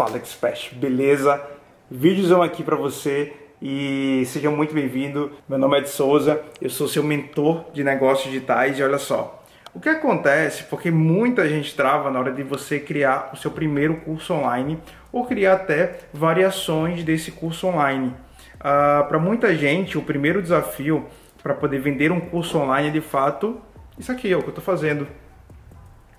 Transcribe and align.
Fala 0.00 0.16
Expert, 0.16 0.74
beleza? 0.76 1.38
Vídeozão 1.90 2.42
aqui 2.42 2.62
para 2.62 2.74
você 2.74 3.34
e 3.60 4.22
seja 4.24 4.50
muito 4.50 4.72
bem-vindo. 4.72 5.30
Meu 5.46 5.58
nome 5.58 5.76
é 5.76 5.80
Ed 5.80 5.90
Souza, 5.90 6.42
eu 6.58 6.70
sou 6.70 6.88
seu 6.88 7.02
mentor 7.02 7.66
de 7.74 7.84
negócios 7.84 8.32
digitais 8.32 8.78
e 8.78 8.82
olha 8.82 8.96
só, 8.96 9.44
o 9.74 9.78
que 9.78 9.90
acontece 9.90 10.64
porque 10.64 10.90
muita 10.90 11.46
gente 11.46 11.76
trava 11.76 12.10
na 12.10 12.18
hora 12.18 12.32
de 12.32 12.42
você 12.42 12.80
criar 12.80 13.28
o 13.34 13.36
seu 13.36 13.50
primeiro 13.50 13.96
curso 13.96 14.32
online 14.32 14.78
ou 15.12 15.26
criar 15.26 15.52
até 15.52 15.98
variações 16.14 17.04
desse 17.04 17.30
curso 17.32 17.66
online. 17.66 18.08
Uh, 18.08 18.14
ah, 18.60 19.06
para 19.06 19.18
muita 19.18 19.54
gente, 19.54 19.98
o 19.98 20.02
primeiro 20.02 20.40
desafio 20.40 21.04
para 21.42 21.52
poder 21.52 21.78
vender 21.78 22.10
um 22.10 22.20
curso 22.20 22.56
online 22.56 22.88
é 22.88 22.90
de 22.90 23.02
fato 23.02 23.60
isso 23.98 24.10
aqui, 24.10 24.32
é 24.32 24.34
o 24.34 24.40
que 24.40 24.46
eu 24.46 24.48
estou 24.48 24.64
fazendo. 24.64 25.06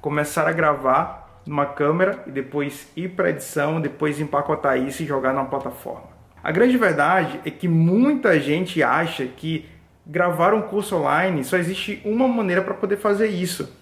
Começar 0.00 0.48
a 0.48 0.52
gravar 0.52 1.27
numa 1.48 1.64
câmera 1.64 2.22
e 2.26 2.30
depois 2.30 2.88
ir 2.94 3.08
para 3.08 3.30
edição, 3.30 3.80
depois 3.80 4.20
empacotar 4.20 4.76
isso 4.76 5.02
e 5.02 5.06
jogar 5.06 5.32
numa 5.32 5.46
plataforma. 5.46 6.04
A 6.44 6.52
grande 6.52 6.76
verdade 6.76 7.40
é 7.42 7.50
que 7.50 7.66
muita 7.66 8.38
gente 8.38 8.82
acha 8.82 9.24
que 9.24 9.64
gravar 10.06 10.52
um 10.52 10.60
curso 10.60 10.96
online 10.96 11.42
só 11.42 11.56
existe 11.56 12.02
uma 12.04 12.28
maneira 12.28 12.60
para 12.60 12.74
poder 12.74 12.98
fazer 12.98 13.28
isso. 13.28 13.74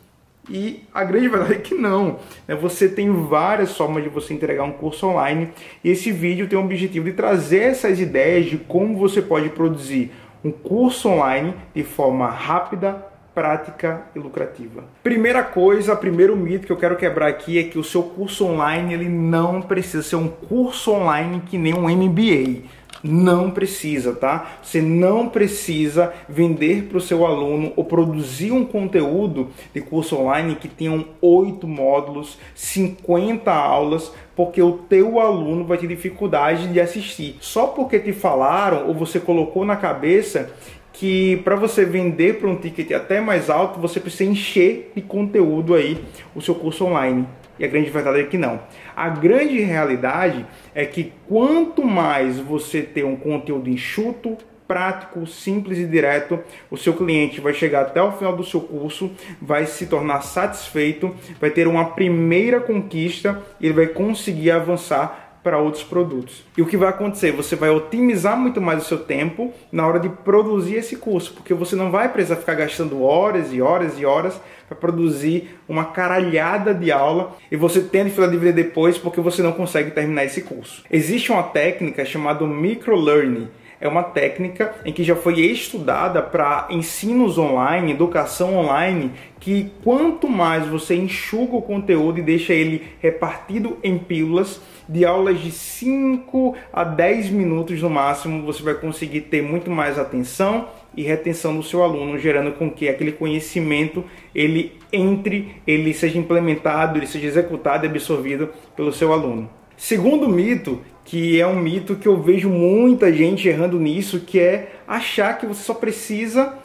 E 0.49 0.85
a 0.95 1.03
grande 1.03 1.29
verdade 1.29 1.55
é 1.55 1.59
que 1.59 1.75
não. 1.75 2.21
Né? 2.47 2.55
Você 2.55 2.89
tem 2.89 3.11
várias 3.11 3.77
formas 3.77 4.05
de 4.05 4.09
você 4.09 4.33
entregar 4.33 4.63
um 4.63 4.73
curso 4.73 5.09
online. 5.09 5.51
E 5.83 5.91
esse 5.91 6.13
vídeo 6.13 6.49
tem 6.49 6.57
o 6.57 6.63
objetivo 6.63 7.07
de 7.07 7.15
trazer 7.15 7.63
essas 7.65 7.99
ideias 7.99 8.47
de 8.47 8.59
como 8.59 8.97
você 8.97 9.21
pode 9.21 9.49
produzir 9.49 10.13
um 10.45 10.53
curso 10.53 11.09
online 11.09 11.53
de 11.75 11.83
forma 11.83 12.31
rápida, 12.31 13.05
prática 13.37 14.07
e 14.15 14.19
lucrativa. 14.19 14.83
Primeira 15.03 15.43
coisa, 15.43 15.95
primeiro 15.95 16.35
mito 16.35 16.65
que 16.67 16.73
eu 16.73 16.77
quero 16.79 16.97
quebrar 16.97 17.29
aqui 17.29 17.59
é 17.59 17.65
que 17.65 17.79
o 17.79 17.85
seu 17.85 18.03
curso 18.03 18.47
online 18.47 18.95
ele 18.95 19.11
não 19.11 19.61
precisa 19.61 20.03
ser 20.03 20.17
um 20.17 20.27
curso 20.27 20.93
online 20.93 21.43
que 21.45 21.59
nem 21.59 21.75
um 21.75 21.87
MBA. 21.87 22.63
Não 23.05 23.51
precisa, 23.51 24.15
tá? 24.15 24.59
Você 24.63 24.81
não 24.81 25.29
precisa 25.29 26.15
vender 26.27 26.85
para 26.85 26.97
o 26.97 27.01
seu 27.01 27.27
aluno 27.27 27.75
ou 27.77 27.85
produzir 27.85 28.53
um 28.53 28.65
conteúdo 28.65 29.51
de 29.75 29.83
curso 29.83 30.17
online 30.17 30.57
que 30.57 30.67
tenham 30.67 31.05
oito 31.21 31.69
módulos, 31.69 32.39
50 32.55 33.53
aulas, 33.53 34.11
porque 34.35 34.63
o 34.63 34.73
teu 34.73 35.21
aluno 35.21 35.67
vai 35.67 35.77
ter 35.77 35.87
dificuldade 35.87 36.69
de 36.69 36.81
assistir. 36.81 37.37
Só 37.41 37.67
porque 37.67 37.99
te 37.99 38.15
falaram 38.15 38.89
ou 38.89 38.95
você 38.95 39.21
colocou 39.21 39.63
na 39.63 39.77
cabeça 39.77 40.51
que 40.99 41.37
para 41.45 41.57
você 41.57 41.85
vender 41.85 42.39
para 42.39 42.49
um 42.49 42.57
ticket 42.57 42.91
até 42.93 43.21
mais 43.21 43.51
alto, 43.51 43.79
você 43.79 44.01
precisa 44.01 44.31
encher 44.31 44.93
de 44.95 45.03
conteúdo 45.03 45.75
aí 45.75 46.03
o 46.35 46.41
seu 46.41 46.55
curso 46.55 46.87
online. 46.87 47.27
E 47.59 47.65
a 47.65 47.69
grande 47.69 47.91
verdade 47.91 48.21
é 48.21 48.25
que 48.25 48.39
não. 48.39 48.61
A 48.95 49.09
grande 49.09 49.59
realidade 49.61 50.45
é 50.75 50.85
que 50.85 51.13
quanto 51.29 51.85
mais 51.85 52.39
você 52.39 52.83
ter 52.83 53.05
um 53.05 53.17
conteúdo 53.17 53.69
enxuto, 53.69 54.37
prático, 54.67 55.27
simples 55.27 55.79
e 55.79 55.87
direto, 55.87 56.41
o 56.71 56.77
seu 56.77 56.95
cliente 56.95 57.41
vai 57.41 57.55
chegar 57.55 57.83
até 57.83 58.03
o 58.03 58.13
final 58.13 58.35
do 58.35 58.43
seu 58.43 58.61
curso, 58.61 59.11
vai 59.41 59.67
se 59.67 59.87
tornar 59.87 60.23
satisfeito, 60.23 61.15
vai 61.41 61.51
ter 61.51 61.69
uma 61.69 61.91
primeira 61.91 62.59
conquista 62.59 63.43
e 63.61 63.67
ele 63.67 63.75
vai 63.75 63.87
conseguir 63.87 64.51
avançar 64.51 65.26
para 65.47 65.59
outros 65.59 65.85
produtos. 65.85 66.43
E 66.57 66.61
o 66.61 66.67
que 66.67 66.77
vai 66.77 66.89
acontecer? 66.89 67.31
Você 67.31 67.55
vai 67.55 67.71
otimizar 67.71 68.37
muito 68.37 68.61
mais 68.61 68.83
o 68.83 68.85
seu 68.85 68.99
tempo 68.99 69.55
na 69.71 69.87
hora 69.87 70.01
de 70.01 70.09
produzir 70.09 70.75
esse 70.75 70.97
curso, 70.97 71.35
porque 71.35 71.55
você 71.55 71.77
não 71.77 71.89
vai 71.89 72.09
precisar 72.09 72.35
ficar 72.35 72.55
gastando 72.55 73.05
horas 73.05 73.53
e 73.53 73.63
horas 73.63 73.97
e 73.97 74.05
horas 74.05 74.41
para 74.69 74.77
produzir 74.77 75.57
uma 75.69 75.85
caralhada 75.85 76.75
de 76.75 76.91
aula 76.91 77.37
e 77.49 77.55
você 77.55 77.81
tem 77.81 78.03
dificuldade 78.03 78.37
de 78.37 78.45
ver 78.45 78.55
depois 78.55 78.99
porque 78.99 79.21
você 79.21 79.41
não 79.41 79.53
consegue 79.53 79.93
terminar 79.93 80.25
esse 80.25 80.43
curso. 80.43 80.83
Existe 80.91 81.31
uma 81.31 81.45
técnica 81.45 82.05
chamada 82.05 82.45
microlearning 82.45 83.47
é 83.81 83.87
uma 83.87 84.03
técnica 84.03 84.75
em 84.85 84.93
que 84.93 85.05
já 85.05 85.15
foi 85.15 85.41
estudada 85.41 86.23
para 86.23 86.67
ensinos 86.71 87.39
online, 87.39 87.93
educação 87.93 88.57
online, 88.57 89.13
que 89.39 89.71
quanto 89.85 90.29
mais 90.29 90.67
você 90.67 90.95
enxuga 90.95 91.57
o 91.57 91.63
conteúdo 91.63 92.19
e 92.19 92.23
deixa 92.23 92.53
ele 92.53 92.83
repartido 93.01 93.77
em 93.83 93.99
pílulas, 93.99 94.61
de 94.89 95.05
aulas 95.05 95.41
de 95.41 95.51
5 95.51 96.55
a 96.73 96.85
10 96.85 97.31
minutos 97.31 97.83
no 97.83 97.91
máximo, 97.91 98.45
você 98.45 98.63
vai 98.63 98.75
conseguir 98.75 99.23
ter 99.23 99.43
muito 99.43 99.71
mais 99.71 99.99
atenção 99.99 100.69
e 100.97 101.03
retenção 101.03 101.57
do 101.57 101.63
seu 101.63 101.83
aluno, 101.83 102.19
gerando 102.19 102.53
com 102.53 102.71
que 102.71 102.89
aquele 102.89 103.13
conhecimento 103.13 104.05
ele 104.35 104.73
entre, 104.93 105.57
ele 105.67 105.93
seja 105.93 106.19
implementado, 106.19 106.99
ele 106.99 107.07
seja 107.07 107.27
executado 107.27 107.85
e 107.85 107.89
absorvido 107.89 108.51
pelo 108.75 108.93
seu 108.93 109.13
aluno. 109.13 109.51
Segundo 109.77 110.29
mito, 110.29 110.81
que 111.07 111.41
é 111.41 111.47
um 111.47 111.57
mito 111.57 111.95
que 111.95 112.09
eu 112.09 112.21
vejo 112.21 112.51
muita 112.51 113.13
gente 113.13 113.49
errando 113.49 113.79
nisso, 113.79 114.21
que 114.21 114.41
é 114.41 114.73
achar 114.87 115.39
que 115.39 115.47
você 115.47 115.63
só 115.63 115.73
precisa 115.73 116.59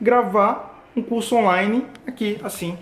gravar 0.00 0.82
um 0.96 1.02
curso 1.02 1.36
online 1.36 1.84
aqui, 2.06 2.40
assim, 2.42 2.76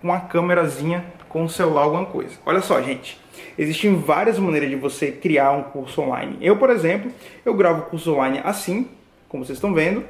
com 0.00 0.08
uma 0.08 0.20
câmerazinha, 0.20 1.04
com 1.28 1.44
o 1.44 1.48
celular, 1.48 1.82
alguma 1.82 2.06
coisa. 2.06 2.30
Olha 2.44 2.62
só, 2.62 2.80
gente, 2.80 3.20
existem 3.58 3.96
várias 3.96 4.38
maneiras 4.38 4.70
de 4.70 4.76
você 4.76 5.12
criar 5.12 5.52
um 5.52 5.62
curso 5.62 6.00
online. 6.00 6.38
Eu, 6.40 6.56
por 6.56 6.70
exemplo, 6.70 7.12
eu 7.44 7.52
gravo 7.52 7.82
curso 7.90 8.14
online 8.14 8.40
assim, 8.42 8.88
como 9.28 9.44
vocês 9.44 9.58
estão 9.58 9.74
vendo, 9.74 10.04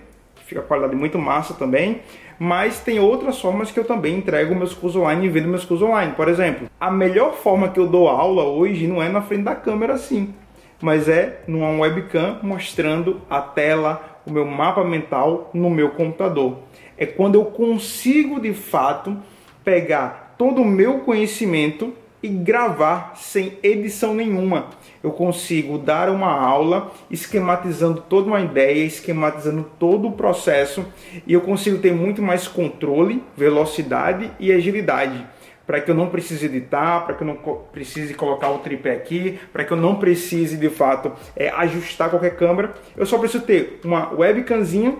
fica 0.44 0.60
a 0.60 0.64
qualidade 0.64 0.96
muito 0.96 1.18
massa 1.18 1.54
também. 1.54 2.00
Mas 2.38 2.80
tem 2.80 2.98
outras 2.98 3.40
formas 3.40 3.70
que 3.70 3.80
eu 3.80 3.84
também 3.84 4.18
entrego 4.18 4.54
meus 4.54 4.74
cursos 4.74 5.00
online 5.00 5.26
e 5.26 5.28
vendo 5.30 5.48
meus 5.48 5.64
cursos 5.64 5.88
online. 5.88 6.12
Por 6.12 6.28
exemplo, 6.28 6.68
a 6.78 6.90
melhor 6.90 7.34
forma 7.34 7.68
que 7.68 7.80
eu 7.80 7.86
dou 7.86 8.08
aula 8.08 8.44
hoje 8.44 8.86
não 8.86 9.02
é 9.02 9.08
na 9.08 9.22
frente 9.22 9.44
da 9.44 9.54
câmera 9.54 9.94
assim, 9.94 10.34
mas 10.80 11.08
é 11.08 11.40
numa 11.46 11.70
webcam 11.80 12.38
mostrando 12.42 13.22
a 13.30 13.40
tela, 13.40 14.20
o 14.26 14.30
meu 14.30 14.44
mapa 14.44 14.84
mental 14.84 15.50
no 15.54 15.70
meu 15.70 15.90
computador. 15.90 16.58
É 16.98 17.06
quando 17.06 17.36
eu 17.36 17.46
consigo 17.46 18.38
de 18.38 18.52
fato 18.52 19.16
pegar 19.64 20.34
todo 20.36 20.60
o 20.60 20.64
meu 20.64 21.00
conhecimento 21.00 21.94
e 22.26 22.28
gravar 22.28 23.12
sem 23.14 23.56
edição 23.62 24.12
nenhuma. 24.12 24.70
Eu 25.00 25.12
consigo 25.12 25.78
dar 25.78 26.10
uma 26.10 26.32
aula 26.32 26.92
esquematizando 27.08 28.02
toda 28.08 28.26
uma 28.26 28.40
ideia, 28.40 28.84
esquematizando 28.84 29.64
todo 29.78 30.08
o 30.08 30.12
processo 30.12 30.84
e 31.24 31.32
eu 31.32 31.40
consigo 31.40 31.78
ter 31.78 31.94
muito 31.94 32.20
mais 32.20 32.48
controle, 32.48 33.22
velocidade 33.36 34.30
e 34.40 34.50
agilidade. 34.50 35.24
Para 35.64 35.80
que 35.80 35.90
eu 35.90 35.94
não 35.94 36.08
precise 36.08 36.46
editar, 36.46 37.06
para 37.06 37.14
que 37.14 37.22
eu 37.22 37.26
não 37.26 37.36
precise 37.72 38.14
colocar 38.14 38.50
o 38.50 38.58
tripé 38.58 38.92
aqui, 38.92 39.38
para 39.52 39.64
que 39.64 39.72
eu 39.72 39.76
não 39.76 39.96
precise 39.96 40.56
de 40.56 40.68
fato 40.68 41.12
é, 41.36 41.48
ajustar 41.50 42.10
qualquer 42.10 42.36
câmera, 42.36 42.74
eu 42.96 43.06
só 43.06 43.18
preciso 43.18 43.44
ter 43.44 43.80
uma 43.84 44.12
webcamzinha 44.12 44.96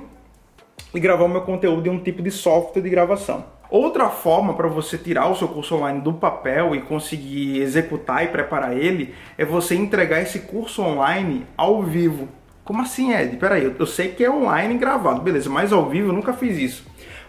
e 0.95 1.01
gravar 1.01 1.25
o 1.25 1.29
meu 1.29 1.43
conteúdo 1.43 1.89
em 1.89 1.91
um 1.91 1.99
tipo 1.99 2.23
de 2.23 2.31
software 2.31 2.83
de 2.83 2.91
gravação. 2.91 3.56
Outra 3.77 4.09
forma 4.09 4.55
para 4.55 4.69
você 4.69 4.97
tirar 4.97 5.29
o 5.29 5.37
seu 5.37 5.49
curso 5.49 5.75
online 5.75 6.01
do 6.01 6.15
papel 6.15 6.75
e 6.75 6.81
conseguir 6.81 7.61
executar 7.61 8.25
e 8.25 8.29
preparar 8.29 8.75
ele 8.75 9.15
é 9.37 9.45
você 9.45 9.75
entregar 9.75 10.23
esse 10.23 10.39
curso 10.39 10.81
online 10.81 11.45
ao 11.59 11.83
vivo. 11.83 12.27
Como 12.65 12.81
assim, 12.81 13.13
Ed? 13.13 13.37
Peraí, 13.37 13.65
eu 13.79 13.87
sei 13.87 14.13
que 14.13 14.25
é 14.25 14.31
online 14.31 14.79
gravado, 14.79 15.21
beleza, 15.21 15.51
mas 15.51 15.75
ao 15.75 15.91
vivo 15.91 16.09
eu 16.09 16.15
nunca 16.15 16.33
fiz 16.33 16.57
isso. 16.57 16.87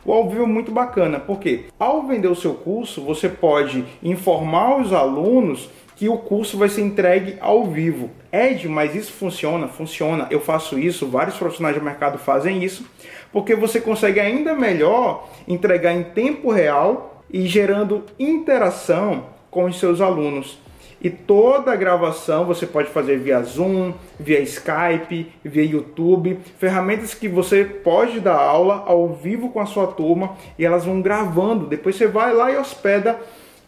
O 0.08 0.14
ao 0.14 0.30
vivo 0.30 0.44
é 0.44 0.48
muito 0.48 0.72
bacana, 0.72 1.20
porque 1.20 1.66
ao 1.78 2.08
vender 2.08 2.30
o 2.30 2.36
seu 2.36 2.54
curso, 2.54 3.02
você 3.02 3.28
pode 3.28 3.84
informar 4.02 4.80
os 4.80 4.94
alunos 4.94 5.70
que 5.98 6.08
o 6.08 6.18
curso 6.18 6.58
vai 6.58 6.70
ser 6.70 6.84
entregue 6.84 7.36
ao 7.42 7.66
vivo. 7.66 8.10
Ed, 8.32 8.70
mas 8.70 8.96
isso 8.96 9.12
funciona? 9.12 9.68
Funciona. 9.68 10.26
Eu 10.32 10.40
faço 10.40 10.80
isso, 10.80 11.10
vários 11.10 11.36
profissionais 11.36 11.76
do 11.76 11.84
mercado 11.84 12.18
fazem 12.18 12.64
isso, 12.64 12.90
porque 13.34 13.54
você 13.54 13.82
consegue 13.82 14.22
ainda 14.22 14.56
melhor 14.56 15.28
entregar 15.46 15.92
em 15.92 16.04
tempo 16.04 16.52
real 16.52 17.22
e 17.30 17.46
gerando 17.46 18.06
interação 18.18 19.26
com 19.52 19.66
os 19.66 19.78
seus 19.78 20.00
alunos. 20.00 20.58
E 21.02 21.10
toda 21.10 21.72
a 21.72 21.76
gravação 21.76 22.46
você 22.46 22.66
pode 22.66 22.90
fazer 22.90 23.18
via 23.20 23.42
Zoom, 23.44 23.94
via 24.20 24.40
Skype, 24.42 25.32
via 25.44 25.64
YouTube, 25.64 26.40
ferramentas 26.58 27.14
que 27.14 27.28
você 27.28 27.64
pode 27.64 28.20
dar 28.20 28.36
aula 28.36 28.84
ao 28.88 29.10
vivo 29.10 29.50
com 29.50 29.60
a 29.60 29.66
sua 29.66 29.88
turma 29.88 30.36
e 30.58 30.66
elas 30.66 30.86
vão 30.86 31.02
gravando. 31.02 31.68
Depois 31.68 31.96
você 31.96 32.08
vai 32.08 32.34
lá 32.34 32.52
e 32.52 32.58
hospeda 32.58 33.20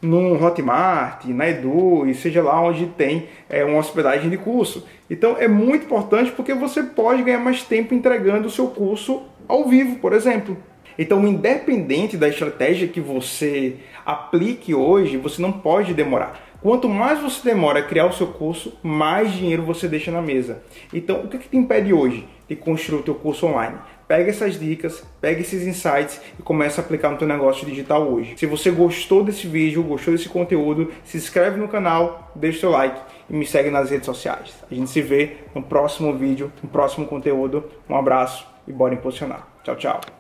no 0.02 0.42
Hotmart, 0.44 1.26
na 1.26 1.50
Edu, 1.50 2.08
e 2.08 2.16
seja 2.16 2.42
lá 2.42 2.62
onde 2.62 2.88
tem 2.88 3.28
é, 3.50 3.64
uma 3.64 3.80
hospedagem 3.80 4.30
de 4.30 4.38
curso. 4.38 4.88
Então 5.10 5.36
é 5.38 5.48
muito 5.48 5.86
importante 5.86 6.32
porque 6.32 6.54
você 6.54 6.82
pode 6.82 7.22
ganhar 7.22 7.40
mais 7.40 7.64
tempo 7.64 7.94
entregando 7.94 8.48
o 8.48 8.52
seu 8.52 8.68
curso 8.68 9.24
ao 9.48 9.68
vivo, 9.68 9.98
por 9.98 10.14
exemplo. 10.14 10.58
Então, 10.98 11.26
independente 11.26 12.18
da 12.18 12.28
estratégia 12.28 12.86
que 12.86 13.00
você 13.00 13.78
aplique 14.06 14.76
hoje, 14.76 15.16
você 15.16 15.42
não 15.42 15.50
pode 15.50 15.94
demorar. 15.94 16.49
Quanto 16.62 16.90
mais 16.90 17.22
você 17.22 17.50
demora 17.50 17.80
a 17.80 17.84
criar 17.84 18.06
o 18.06 18.14
seu 18.14 18.28
curso, 18.28 18.78
mais 18.84 19.32
dinheiro 19.32 19.64
você 19.64 19.88
deixa 19.88 20.12
na 20.12 20.22
mesa. 20.22 20.62
Então, 20.94 21.22
o 21.22 21.28
que, 21.28 21.38
que 21.38 21.50
te 21.50 21.58
impede 21.58 21.94
hoje 21.94 22.28
de 22.48 22.56
construir 22.56 23.00
o 23.00 23.04
teu 23.04 23.16
curso 23.16 23.46
online? 23.46 23.78
pega 24.10 24.32
essas 24.32 24.60
dicas, 24.60 25.04
pega 25.22 25.40
esses 25.40 25.68
insights 25.68 26.20
e 26.40 26.42
começa 26.42 26.82
a 26.82 26.84
aplicar 26.84 27.12
no 27.12 27.18
teu 27.18 27.28
negócio 27.28 27.64
digital 27.64 28.12
hoje. 28.12 28.34
Se 28.38 28.48
você 28.48 28.72
gostou 28.72 29.24
desse 29.24 29.46
vídeo, 29.46 29.84
gostou 29.84 30.12
desse 30.12 30.28
conteúdo, 30.28 30.92
se 31.04 31.16
inscreve 31.16 31.60
no 31.60 31.68
canal, 31.68 32.32
deixa 32.34 32.58
o 32.58 32.62
seu 32.62 32.72
like 32.72 33.00
e 33.30 33.36
me 33.36 33.46
segue 33.46 33.70
nas 33.70 33.92
redes 33.92 34.08
sociais. 34.08 34.56
A 34.70 34.74
gente 34.74 34.90
se 34.90 35.00
vê 35.00 35.38
no 35.54 35.62
próximo 35.62 36.12
vídeo, 36.18 36.52
no 36.64 36.70
próximo 36.70 37.06
conteúdo. 37.06 37.64
Um 37.88 37.96
abraço 37.96 38.48
e 38.68 38.74
bora 38.74 38.96
impulsionar. 38.96 39.48
Tchau, 39.64 39.76
tchau. 39.76 40.19